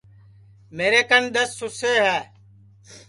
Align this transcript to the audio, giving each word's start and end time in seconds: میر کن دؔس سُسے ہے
میر 0.75 0.93
کن 1.09 1.23
دؔس 1.33 1.51
سُسے 1.57 1.93
ہے 2.05 2.19